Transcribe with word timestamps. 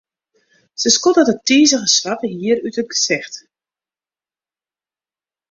Se 0.81 0.89
skoddet 0.95 1.31
it 1.33 1.43
tizige 1.47 1.89
swarte 1.95 2.27
hier 2.37 2.57
út 2.67 2.77
it 2.81 2.89
gesicht. 2.91 3.33